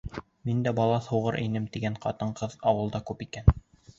Мин 0.49 0.61
дә 0.67 0.71
балаҫ 0.79 1.09
һуғыр 1.15 1.37
инем 1.41 1.67
тигән 1.77 1.99
ҡатын-ҡыҙ 2.05 2.55
ауылда 2.73 3.03
күп 3.11 3.25
икән. 3.29 3.55